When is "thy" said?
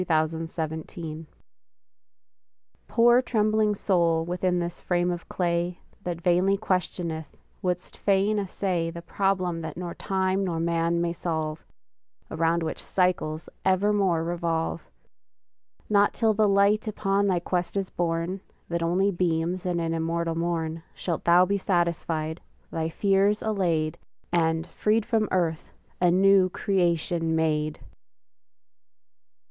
17.27-17.39, 22.71-22.89